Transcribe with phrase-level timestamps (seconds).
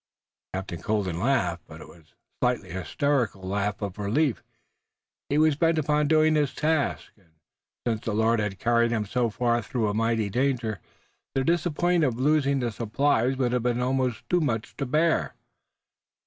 [0.55, 4.41] Captain Colden laughed, but it was the slightly hysterical laugh of relief.
[5.29, 7.33] He was bent upon doing his task, and,
[7.85, 10.79] since the Lord had carried him so far through a mighty danger,
[11.35, 15.35] the disappointment of losing the supplies would have been almost too much to bear.